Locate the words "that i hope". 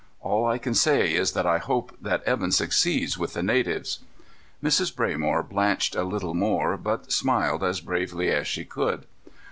1.33-1.95